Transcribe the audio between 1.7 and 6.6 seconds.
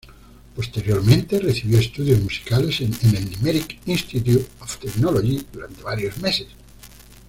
estudios musicales en el Limerick Institute of Technology durante varios meses.